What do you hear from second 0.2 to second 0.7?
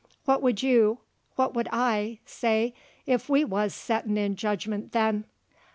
What would